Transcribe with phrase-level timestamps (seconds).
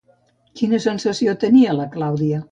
[0.61, 2.39] Quina sensació tenia la Clàudia?